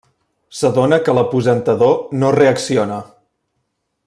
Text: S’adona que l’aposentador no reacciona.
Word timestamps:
S’adona 0.59 0.99
que 1.07 1.15
l’aposentador 1.17 1.95
no 2.23 2.35
reacciona. 2.39 2.99